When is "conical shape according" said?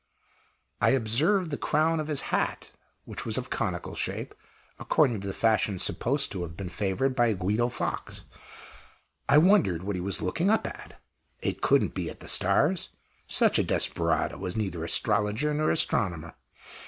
3.51-5.21